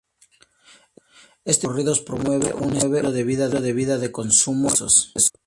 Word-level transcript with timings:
Este 1.45 1.67
tipo 1.67 1.73
de 1.73 1.73
corridos 1.73 1.99
promueve 2.07 2.55
un 2.55 2.75
estilo 2.75 3.11
de 3.11 3.23
vida 3.73 3.97
de 3.99 4.11
consumo 4.11 4.69
y 4.69 4.71
excesos. 4.71 5.29